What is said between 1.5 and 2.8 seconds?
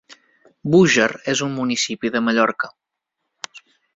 municipi de Mallorca.